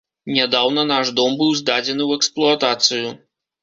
Нядаўна 0.37 0.85
наш 0.93 1.13
дом 1.21 1.37
быў 1.43 1.53
здадзены 1.61 1.99
ў 2.05 2.11
эксплуатацыю. 2.25 3.19